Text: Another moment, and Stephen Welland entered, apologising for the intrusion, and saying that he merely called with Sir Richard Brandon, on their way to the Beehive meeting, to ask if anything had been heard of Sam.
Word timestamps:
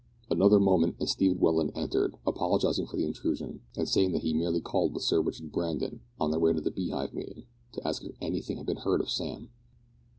Another 0.31 0.59
moment, 0.59 0.95
and 0.99 1.07
Stephen 1.07 1.37
Welland 1.39 1.73
entered, 1.75 2.15
apologising 2.25 2.87
for 2.87 2.97
the 2.97 3.05
intrusion, 3.05 3.61
and 3.77 3.87
saying 3.87 4.13
that 4.13 4.23
he 4.23 4.33
merely 4.33 4.59
called 4.59 4.95
with 4.95 5.03
Sir 5.03 5.21
Richard 5.21 5.51
Brandon, 5.51 5.99
on 6.19 6.31
their 6.31 6.39
way 6.39 6.53
to 6.53 6.59
the 6.61 6.71
Beehive 6.71 7.13
meeting, 7.13 7.43
to 7.73 7.87
ask 7.87 8.03
if 8.03 8.15
anything 8.19 8.57
had 8.57 8.65
been 8.65 8.77
heard 8.77 9.01
of 9.01 9.11
Sam. 9.11 9.51